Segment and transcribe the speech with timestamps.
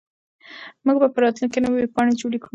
[0.85, 2.49] موږ به په راتلونکي کې نوې ویبپاڼې جوړې کړو.